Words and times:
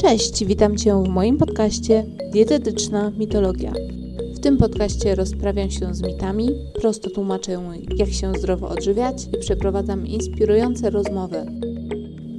Cześć, 0.00 0.44
witam 0.44 0.76
Cię 0.76 1.02
w 1.02 1.08
moim 1.08 1.38
podcaście 1.38 2.06
Dietetyczna 2.32 3.10
Mitologia. 3.10 3.72
W 4.34 4.40
tym 4.40 4.58
podcaście 4.58 5.14
rozprawiam 5.14 5.70
się 5.70 5.94
z 5.94 6.02
mitami, 6.02 6.48
prosto 6.74 7.10
tłumaczę, 7.10 7.62
jak 7.96 8.08
się 8.08 8.32
zdrowo 8.38 8.68
odżywiać 8.68 9.24
i 9.34 9.38
przeprowadzam 9.38 10.06
inspirujące 10.06 10.90
rozmowy. 10.90 11.46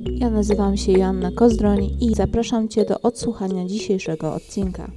Ja 0.05 0.29
nazywam 0.29 0.77
się 0.77 0.91
Joanna 0.91 1.31
Kozdroń 1.31 1.97
i 1.99 2.15
zapraszam 2.15 2.67
Cię 2.67 2.85
do 2.85 3.01
odsłuchania 3.01 3.65
dzisiejszego 3.65 4.33
odcinka. 4.33 4.91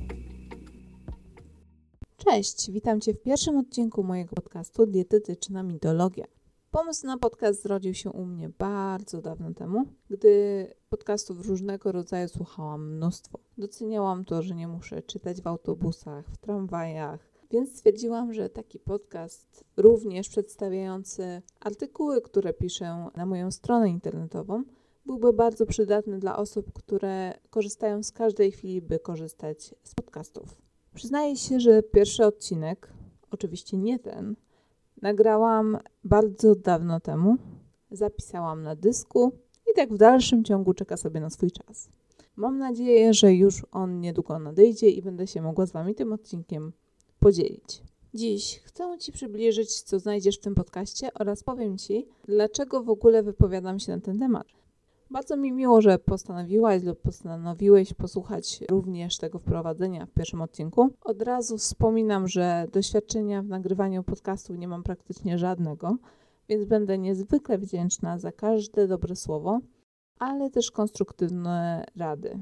Cześć, 2.17 2.71
witam 2.71 3.01
Cię 3.01 3.15
w 3.15 3.23
pierwszym 3.23 3.57
odcinku 3.57 4.03
mojego 4.03 4.35
podcastu 4.35 4.87
Dietetyczna 4.87 5.63
Mitologia. 5.63 6.34
Pomysł 6.75 7.07
na 7.07 7.19
podcast 7.19 7.63
zrodził 7.63 7.95
się 7.95 8.11
u 8.11 8.25
mnie 8.25 8.49
bardzo 8.49 9.23
dawno 9.23 9.55
temu, 9.55 9.85
gdy 10.11 10.67
podcastów 10.89 11.47
różnego 11.47 11.93
rodzaju 11.93 12.29
słuchałam 12.29 12.95
mnóstwo. 12.97 13.39
Doceniałam 13.59 14.25
to, 14.25 14.43
że 14.43 14.55
nie 14.55 14.69
muszę 14.69 15.03
czytać 15.03 15.43
w 15.43 15.47
autobusach, 15.47 16.27
w 16.31 16.37
tramwajach, 16.37 17.21
więc 17.51 17.77
stwierdziłam, 17.77 18.33
że 18.33 18.51
taki 18.51 18.79
podcast, 18.79 19.65
również 19.77 20.29
przedstawiający 20.29 21.43
artykuły, 21.61 22.23
które 22.23 22.53
piszę 22.53 23.09
na 23.17 23.27
moją 23.27 23.51
stronę 23.51 23.89
internetową, 23.89 24.63
byłby 25.07 25.33
bardzo 25.33 25.67
przydatny 25.67 26.19
dla 26.19 26.37
osób, 26.37 26.73
które 26.73 27.35
korzystają 27.51 28.03
z 28.03 28.13
każdej 28.13 28.53
chwili, 28.53 28.83
by 28.83 28.99
korzystać 28.99 29.75
z 29.83 29.95
podcastów. 29.95 30.63
Przyznaję 30.95 31.37
się, 31.37 31.61
że 31.61 31.83
pierwszy 31.83 32.25
odcinek, 32.27 32.93
oczywiście 33.31 33.77
nie 33.77 33.99
ten, 33.99 34.37
nagrałam 35.03 35.79
bardzo 36.05 36.55
dawno 36.55 37.01
temu. 37.01 37.37
Zapisałam 37.91 38.63
na 38.63 38.77
dysku 38.77 39.33
i 39.71 39.75
tak 39.77 39.93
w 39.93 39.99
dalszym 39.99 40.45
ciągu 40.45 40.75
czeka 40.75 40.97
sobie 40.97 41.21
na 41.21 41.31
swój 41.31 41.51
czas. 41.51 41.89
Mam 42.37 42.59
nadzieję, 42.59 43.15
że 43.15 43.33
już 43.33 43.67
on 43.73 44.01
niedługo 44.01 44.39
nadejdzie 44.39 44.91
i 44.91 45.03
będę 45.03 45.27
się 45.27 45.43
mogła 45.43 45.67
z 45.67 45.73
Wami 45.73 45.95
tym 45.95 46.13
odcinkiem 46.13 46.73
podzielić. 47.21 47.83
Dziś 48.15 48.61
chcę 48.65 48.99
Ci 48.99 49.13
przybliżyć, 49.13 49.83
co 49.83 49.99
znajdziesz 49.99 50.39
w 50.39 50.41
tym 50.41 50.55
podcaście 50.55 51.15
oraz 51.15 51.43
powiem 51.43 51.79
Ci, 51.79 52.07
dlaczego 52.25 52.83
w 52.83 52.91
ogóle 52.91 53.23
wypowiadam 53.23 53.79
się 53.79 53.93
na 53.93 54.01
ten 54.01 54.19
temat. 54.19 54.47
Bardzo 55.11 55.37
mi 55.37 55.53
miło, 55.53 55.81
że 55.81 55.99
postanowiłaś 55.99 56.83
lub 56.83 57.01
postanowiłeś 57.01 57.95
posłuchać 57.95 58.61
również 58.71 59.19
tego 59.19 59.39
wprowadzenia 59.39 60.07
w 60.07 60.11
pierwszym 60.11 60.43
odcinku. 60.43 60.91
Od 61.05 61.23
razu 61.23 61.59
wspominam, 61.59 62.29
że 62.29 62.67
doświadczenia 62.73 63.43
w 63.43 63.49
nagrywaniu 63.49 64.03
podcastu 64.03 64.55
nie 64.55 64.69
mam 64.69 64.83
praktycznie 64.83 65.39
żadnego, 65.39 65.97
więc 66.49 66.65
będę 66.65 66.99
niezwykle 66.99 67.59
wdzięczna 67.59 68.19
za 68.19 68.33
każde 68.33 68.89
dobre 68.89 69.17
słowo, 69.17 69.61
ale 70.19 70.51
też 70.51 70.71
konstruktywne 70.71 71.85
rady. 71.97 72.41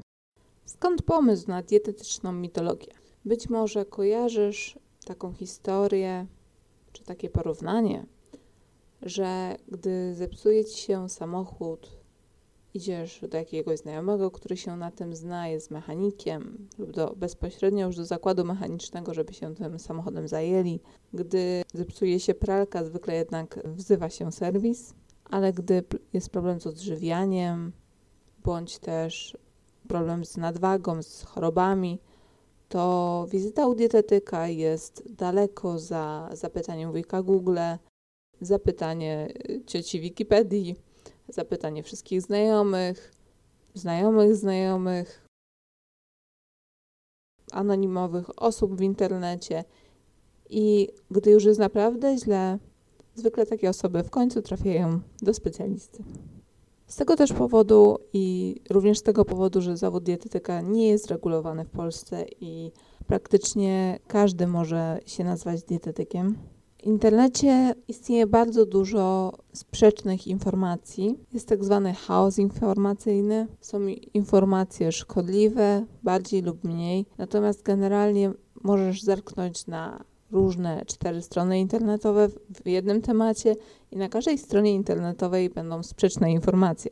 Skąd 0.65 1.01
pomysł 1.01 1.47
na 1.47 1.61
dietetyczną 1.61 2.31
mitologię? 2.31 2.93
Być 3.25 3.49
może 3.49 3.85
kojarzysz 3.85 4.79
taką 5.05 5.33
historię 5.33 6.25
czy 6.91 7.03
takie 7.03 7.29
porównanie, 7.29 8.05
że 9.01 9.55
gdy 9.67 10.15
zepsuje 10.15 10.65
ci 10.65 10.77
się 10.81 11.09
samochód 11.09 12.02
idziesz 12.73 13.21
do 13.29 13.37
jakiegoś 13.37 13.79
znajomego, 13.79 14.31
który 14.31 14.57
się 14.57 14.77
na 14.77 14.91
tym 14.91 15.15
zna, 15.15 15.47
jest 15.47 15.71
mechanikiem, 15.71 16.67
lub 16.77 16.91
do, 16.91 17.13
bezpośrednio 17.15 17.87
już 17.87 17.95
do 17.95 18.05
zakładu 18.05 18.45
mechanicznego, 18.45 19.13
żeby 19.13 19.33
się 19.33 19.55
tym 19.55 19.79
samochodem 19.79 20.27
zajęli. 20.27 20.79
Gdy 21.13 21.63
zepsuje 21.73 22.19
się 22.19 22.33
pralka, 22.33 22.83
zwykle 22.83 23.15
jednak 23.15 23.59
wzywa 23.65 24.09
się 24.09 24.31
serwis, 24.31 24.93
ale 25.25 25.53
gdy 25.53 25.83
jest 26.13 26.29
problem 26.29 26.61
z 26.61 26.67
odżywianiem, 26.67 27.71
bądź 28.43 28.79
też 28.79 29.37
problem 29.87 30.25
z 30.25 30.37
nadwagą, 30.37 31.03
z 31.03 31.23
chorobami, 31.23 31.99
to 32.69 33.25
wizyta 33.31 33.67
u 33.67 33.75
dietetyka 33.75 34.47
jest 34.47 35.03
daleko 35.09 35.79
za 35.79 36.29
zapytaniem 36.33 36.91
wujka 36.91 37.23
Google, 37.23 37.57
zapytanie 38.41 39.33
cioci 39.65 39.99
Wikipedii 39.99 40.75
zapytanie 41.33 41.83
wszystkich 41.83 42.21
znajomych, 42.21 43.11
znajomych 43.73 44.35
znajomych, 44.35 45.27
anonimowych 47.51 48.43
osób 48.43 48.75
w 48.75 48.81
internecie. 48.81 49.63
I 50.49 50.89
gdy 51.11 51.31
już 51.31 51.45
jest 51.45 51.59
naprawdę 51.59 52.17
źle, 52.17 52.59
zwykle 53.15 53.45
takie 53.45 53.69
osoby 53.69 54.03
w 54.03 54.09
końcu 54.09 54.41
trafiają 54.41 54.99
do 55.21 55.33
specjalisty. 55.33 56.03
Z 56.87 56.95
tego 56.95 57.15
też 57.15 57.33
powodu 57.33 57.97
i 58.13 58.55
również 58.69 58.99
z 58.99 59.03
tego 59.03 59.25
powodu, 59.25 59.61
że 59.61 59.77
zawód 59.77 60.03
dietetyka 60.03 60.61
nie 60.61 60.87
jest 60.87 61.07
regulowany 61.07 61.65
w 61.65 61.69
Polsce 61.69 62.25
i 62.41 62.71
praktycznie 63.07 63.99
każdy 64.07 64.47
może 64.47 64.99
się 65.05 65.23
nazwać 65.23 65.63
dietetykiem, 65.63 66.37
w 66.83 66.85
internecie 66.85 67.75
istnieje 67.87 68.27
bardzo 68.27 68.65
dużo 68.65 69.33
sprzecznych 69.53 70.27
informacji. 70.27 71.19
Jest 71.33 71.47
tak 71.47 71.63
zwany 71.63 71.93
chaos 71.93 72.39
informacyjny. 72.39 73.47
Są 73.61 73.79
informacje 74.13 74.91
szkodliwe, 74.91 75.85
bardziej 76.03 76.41
lub 76.41 76.63
mniej. 76.63 77.05
Natomiast 77.17 77.63
generalnie 77.63 78.31
możesz 78.63 79.01
zerknąć 79.01 79.67
na 79.67 80.03
różne 80.31 80.85
cztery 80.85 81.21
strony 81.21 81.59
internetowe 81.59 82.29
w 82.29 82.67
jednym 82.67 83.01
temacie 83.01 83.55
i 83.91 83.97
na 83.97 84.09
każdej 84.09 84.37
stronie 84.37 84.73
internetowej 84.73 85.49
będą 85.49 85.83
sprzeczne 85.83 86.31
informacje. 86.31 86.91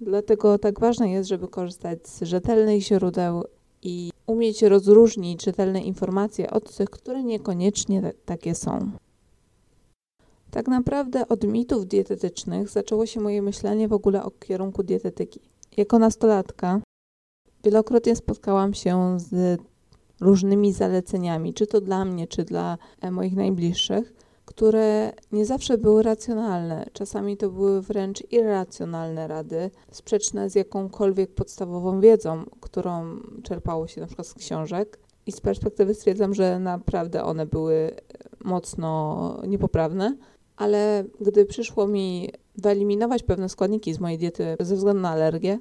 Dlatego 0.00 0.58
tak 0.58 0.80
ważne 0.80 1.10
jest, 1.10 1.28
żeby 1.28 1.48
korzystać 1.48 2.08
z 2.08 2.22
rzetelnych 2.22 2.82
źródeł 2.82 3.44
i 3.82 4.10
umieć 4.26 4.62
rozróżnić 4.62 5.44
rzetelne 5.44 5.80
informacje 5.80 6.50
od 6.50 6.76
tych, 6.76 6.90
które 6.90 7.22
niekoniecznie 7.22 8.12
takie 8.24 8.54
są. 8.54 8.90
Tak 10.50 10.68
naprawdę 10.68 11.28
od 11.28 11.44
mitów 11.44 11.86
dietetycznych 11.86 12.68
zaczęło 12.68 13.06
się 13.06 13.20
moje 13.20 13.42
myślenie 13.42 13.88
w 13.88 13.92
ogóle 13.92 14.24
o 14.24 14.30
kierunku 14.30 14.82
dietetyki. 14.82 15.40
Jako 15.76 15.98
nastolatka 15.98 16.80
wielokrotnie 17.64 18.16
spotkałam 18.16 18.74
się 18.74 19.20
z 19.20 19.60
różnymi 20.20 20.72
zaleceniami, 20.72 21.54
czy 21.54 21.66
to 21.66 21.80
dla 21.80 22.04
mnie, 22.04 22.26
czy 22.26 22.44
dla 22.44 22.78
e, 23.00 23.10
moich 23.10 23.36
najbliższych, 23.36 24.12
które 24.44 25.12
nie 25.32 25.46
zawsze 25.46 25.78
były 25.78 26.02
racjonalne. 26.02 26.86
Czasami 26.92 27.36
to 27.36 27.50
były 27.50 27.82
wręcz 27.82 28.32
irracjonalne 28.32 29.28
rady, 29.28 29.70
sprzeczne 29.90 30.50
z 30.50 30.54
jakąkolwiek 30.54 31.34
podstawową 31.34 32.00
wiedzą, 32.00 32.44
którą 32.60 33.20
czerpało 33.42 33.86
się 33.86 34.00
na 34.00 34.06
przykład 34.06 34.26
z 34.26 34.34
książek. 34.34 34.98
I 35.26 35.32
z 35.32 35.40
perspektywy 35.40 35.94
stwierdzam, 35.94 36.34
że 36.34 36.58
naprawdę 36.58 37.24
one 37.24 37.46
były 37.46 37.90
mocno 38.44 39.42
niepoprawne 39.46 40.16
ale 40.58 41.04
gdy 41.20 41.44
przyszło 41.44 41.86
mi 41.86 42.30
wyeliminować 42.56 43.22
pewne 43.22 43.48
składniki 43.48 43.94
z 43.94 44.00
mojej 44.00 44.18
diety 44.18 44.56
ze 44.60 44.76
względu 44.76 45.02
na 45.02 45.10
alergię, 45.10 45.58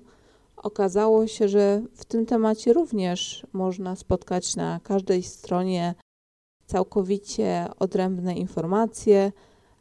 okazało 0.57 1.27
się, 1.27 1.47
że 1.47 1.81
w 1.93 2.05
tym 2.05 2.25
temacie 2.25 2.73
również 2.73 3.47
można 3.53 3.95
spotkać 3.95 4.55
na 4.55 4.79
każdej 4.83 5.23
stronie 5.23 5.95
całkowicie 6.65 7.65
odrębne 7.79 8.35
informacje, 8.35 9.31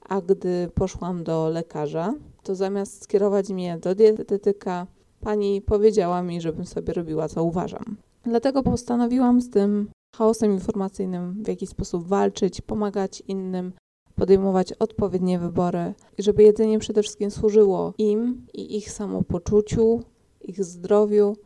a 0.08 0.20
gdy 0.20 0.70
poszłam 0.74 1.24
do 1.24 1.48
lekarza, 1.48 2.14
to 2.42 2.54
zamiast 2.54 3.02
skierować 3.02 3.48
mnie 3.48 3.78
do 3.78 3.94
dietetyka, 3.94 4.86
pani 5.20 5.62
powiedziała 5.62 6.22
mi, 6.22 6.40
żebym 6.40 6.66
sobie 6.66 6.92
robiła 6.92 7.28
co 7.28 7.44
uważam. 7.44 7.96
Dlatego 8.22 8.62
postanowiłam 8.62 9.40
z 9.40 9.50
tym 9.50 9.90
chaosem 10.16 10.52
informacyjnym 10.52 11.42
w 11.42 11.48
jakiś 11.48 11.68
sposób 11.68 12.06
walczyć, 12.06 12.60
pomagać 12.60 13.22
innym, 13.28 13.72
podejmować 14.16 14.72
odpowiednie 14.72 15.38
wybory 15.38 15.94
i 16.18 16.22
żeby 16.22 16.42
jedzenie 16.42 16.78
przede 16.78 17.02
wszystkim 17.02 17.30
służyło 17.30 17.94
im 17.98 18.46
i 18.54 18.76
ich 18.76 18.90
samopoczuciu, 18.90 20.02
ich 20.40 20.64
zdrowiu, 20.64 21.36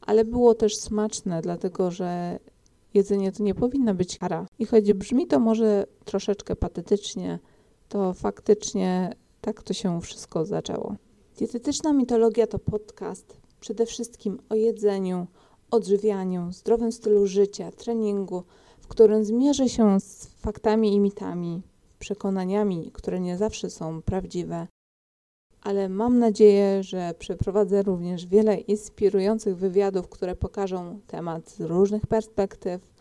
ale 0.00 0.24
było 0.24 0.54
też 0.54 0.76
smaczne, 0.76 1.42
dlatego 1.42 1.90
że 1.90 2.38
jedzenie 2.94 3.32
to 3.32 3.42
nie 3.42 3.54
powinna 3.54 3.94
być 3.94 4.18
kara. 4.18 4.46
I 4.58 4.66
choć 4.66 4.92
brzmi 4.92 5.26
to 5.26 5.40
może 5.40 5.86
troszeczkę 6.04 6.56
patetycznie, 6.56 7.38
to 7.88 8.12
faktycznie 8.12 9.14
tak 9.40 9.62
to 9.62 9.74
się 9.74 10.00
wszystko 10.00 10.46
zaczęło. 10.46 10.94
Dietetyczna 11.38 11.92
mitologia 11.92 12.46
to 12.46 12.58
podcast 12.58 13.36
przede 13.60 13.86
wszystkim 13.86 14.38
o 14.48 14.54
jedzeniu, 14.54 15.26
odżywianiu, 15.70 16.52
zdrowym 16.52 16.92
stylu 16.92 17.26
życia, 17.26 17.72
treningu, 17.72 18.42
w 18.80 18.88
którym 18.88 19.24
zmierzę 19.24 19.68
się 19.68 20.00
z 20.00 20.26
faktami 20.26 20.94
i 20.94 21.00
mitami, 21.00 21.62
przekonaniami, 22.04 22.90
które 22.92 23.20
nie 23.20 23.36
zawsze 23.36 23.70
są 23.70 24.02
prawdziwe, 24.02 24.66
ale 25.62 25.88
mam 25.88 26.18
nadzieję, 26.18 26.82
że 26.82 27.14
przeprowadzę 27.18 27.82
również 27.82 28.26
wiele 28.26 28.56
inspirujących 28.56 29.56
wywiadów, 29.56 30.08
które 30.08 30.36
pokażą 30.36 31.00
temat 31.06 31.50
z 31.50 31.60
różnych 31.60 32.06
perspektyw, 32.06 32.92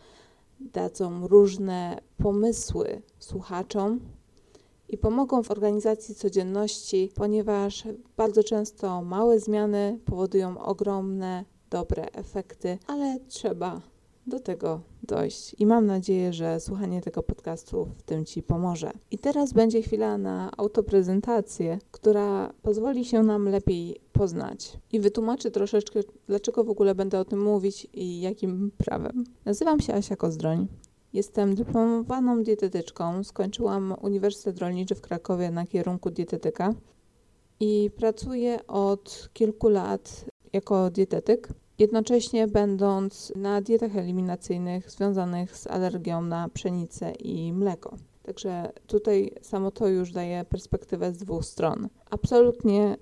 dadzą 0.59 1.27
różne 1.27 2.01
pomysły 2.17 3.01
słuchaczom 3.19 3.99
i 4.89 4.97
pomogą 4.97 5.43
w 5.43 5.51
organizacji 5.51 6.15
codzienności, 6.15 7.09
ponieważ 7.15 7.83
bardzo 8.17 8.43
często 8.43 9.01
małe 9.01 9.39
zmiany 9.39 9.99
powodują 10.05 10.59
ogromne, 10.59 11.45
dobre 11.69 12.11
efekty, 12.11 12.77
ale 12.87 13.19
trzeba 13.27 13.81
do 14.27 14.39
tego 14.39 14.81
dojść. 15.03 15.55
I 15.59 15.65
mam 15.65 15.85
nadzieję, 15.85 16.33
że 16.33 16.59
słuchanie 16.59 17.01
tego 17.01 17.23
podcastu 17.23 17.85
w 17.97 18.01
tym 18.01 18.25
Ci 18.25 18.43
pomoże. 18.43 18.91
I 19.11 19.17
teraz 19.17 19.53
będzie 19.53 19.81
chwila 19.81 20.17
na 20.17 20.51
autoprezentację, 20.57 21.79
która 21.91 22.53
pozwoli 22.61 23.05
się 23.05 23.23
nam 23.23 23.49
lepiej 23.49 24.01
poznać 24.11 24.77
i 24.91 24.99
wytłumaczy 24.99 25.51
troszeczkę, 25.51 25.99
dlaczego 26.27 26.63
w 26.63 26.69
ogóle 26.69 26.95
będę 26.95 27.19
o 27.19 27.25
tym 27.25 27.41
mówić 27.41 27.87
i 27.93 28.21
jakim 28.21 28.71
prawem. 28.77 29.23
Nazywam 29.45 29.79
się 29.79 29.93
Asia 29.93 30.15
Kozdroń. 30.15 30.67
Jestem 31.13 31.55
dyplomowaną 31.55 32.43
dietetyczką. 32.43 33.23
Skończyłam 33.23 33.95
Uniwersytet 34.01 34.59
Rolniczy 34.59 34.95
w 34.95 35.01
Krakowie 35.01 35.51
na 35.51 35.65
kierunku 35.65 36.09
dietetyka 36.09 36.73
i 37.59 37.91
pracuję 37.95 38.67
od 38.67 39.29
kilku 39.33 39.69
lat 39.69 40.25
jako 40.53 40.89
dietetyk 40.89 41.49
jednocześnie 41.79 42.47
będąc 42.47 43.33
na 43.35 43.61
dietach 43.61 43.97
eliminacyjnych 43.97 44.91
związanych 44.91 45.57
z 45.57 45.67
alergią 45.67 46.21
na 46.21 46.49
pszenicę 46.49 47.11
i 47.11 47.53
mleko. 47.53 47.95
Także 48.23 48.71
tutaj 48.87 49.31
samo 49.41 49.71
to 49.71 49.87
już 49.87 50.11
daje 50.11 50.45
perspektywę 50.45 51.13
z 51.13 51.17
dwóch 51.17 51.45
stron. 51.45 51.87
Absolutnie 52.09 52.97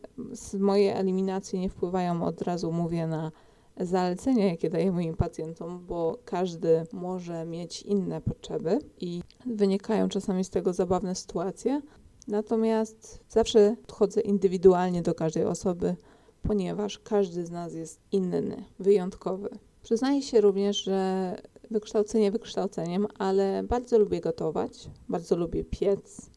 moje 0.60 0.96
eliminacje 0.96 1.60
nie 1.60 1.70
wpływają, 1.70 2.24
od 2.24 2.42
razu 2.42 2.72
mówię, 2.72 3.08
na 3.08 3.32
zalecenia, 3.78 4.46
jakie 4.46 4.70
daję 4.70 4.92
moim 4.92 5.16
pacjentom, 5.16 5.86
bo 5.86 6.18
każdy 6.26 6.84
może 6.94 7.46
mieć 7.46 7.82
inne 7.82 8.22
potrzeby 8.22 8.80
i 9.00 9.22
wynikają 9.46 10.10
czasami 10.10 10.44
z 10.44 10.50
tego 10.50 10.74
zabawne 10.74 11.16
sytuacje. 11.16 11.82
Natomiast 12.28 13.24
zawsze 13.30 13.76
podchodzę 13.82 14.22
indywidualnie 14.22 15.02
do 15.02 15.16
każdej 15.16 15.46
osoby, 15.46 15.96
ponieważ 16.42 17.00
każdy 17.00 17.46
z 17.46 17.52
nas 17.52 17.74
jest 17.74 18.00
inny, 18.12 18.64
wyjątkowy. 18.80 19.50
Przyznaję 19.84 20.22
się 20.22 20.42
również, 20.42 20.84
że 20.84 21.36
wykształcenie 21.72 22.32
wykształceniem, 22.32 23.08
ale 23.18 23.64
bardzo 23.64 24.00
lubię 24.00 24.22
gotować, 24.22 24.90
bardzo 25.10 25.36
lubię 25.36 25.64
piec, 25.64 26.30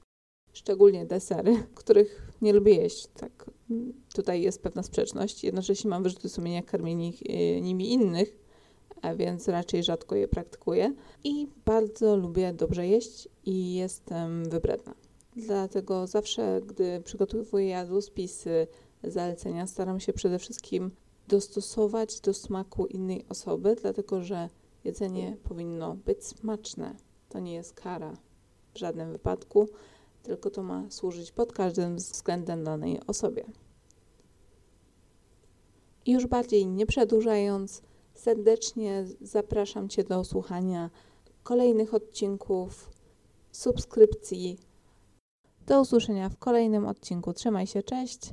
szczególnie 0.52 1.06
desery, 1.06 1.56
których 1.74 2.32
nie 2.42 2.52
lubię 2.52 2.74
jeść. 2.74 3.08
Tak, 3.16 3.50
tutaj 4.14 4.42
jest 4.42 4.62
pewna 4.62 4.82
sprzeczność. 4.82 5.44
Jednocześnie 5.44 5.90
mam 5.90 6.02
wyrzuty 6.02 6.28
sumienia 6.28 6.62
karmienie 6.62 7.12
y, 7.30 7.60
nimi 7.60 7.92
innych, 7.92 8.38
a 9.02 9.14
więc 9.14 9.48
raczej 9.48 9.82
rzadko 9.82 10.16
je 10.16 10.28
praktykuję. 10.28 10.94
I 11.24 11.48
bardzo 11.64 12.16
lubię 12.16 12.52
dobrze 12.52 12.86
jeść 12.86 13.28
i 13.44 13.74
jestem 13.74 14.44
wybredna. 14.44 14.94
Dlatego 15.36 16.06
zawsze, 16.06 16.60
gdy 16.66 17.00
przygotowuję 17.04 17.68
jadłospisy, 17.68 18.66
zalecenia 19.06 19.66
staram 19.66 20.00
się 20.00 20.12
przede 20.12 20.38
wszystkim 20.38 20.90
dostosować 21.28 22.20
do 22.20 22.34
smaku 22.34 22.86
innej 22.86 23.24
osoby, 23.28 23.76
dlatego 23.82 24.22
że 24.22 24.48
jedzenie 24.84 25.36
powinno 25.44 25.94
być 25.94 26.24
smaczne. 26.24 26.96
To 27.28 27.40
nie 27.40 27.54
jest 27.54 27.72
kara 27.72 28.16
w 28.74 28.78
żadnym 28.78 29.12
wypadku, 29.12 29.68
tylko 30.22 30.50
to 30.50 30.62
ma 30.62 30.90
służyć 30.90 31.32
pod 31.32 31.52
każdym 31.52 31.96
względem 31.96 32.64
danej 32.64 33.00
osobie. 33.06 33.44
I 36.06 36.12
już 36.12 36.26
bardziej 36.26 36.66
nie 36.66 36.86
przedłużając, 36.86 37.82
serdecznie 38.14 39.04
zapraszam 39.20 39.88
Cię 39.88 40.04
do 40.04 40.24
słuchania 40.24 40.90
kolejnych 41.42 41.94
odcinków, 41.94 42.90
subskrypcji. 43.52 44.58
Do 45.66 45.80
usłyszenia 45.80 46.28
w 46.28 46.36
kolejnym 46.36 46.86
odcinku. 46.86 47.32
Trzymaj 47.32 47.66
się, 47.66 47.82
cześć! 47.82 48.32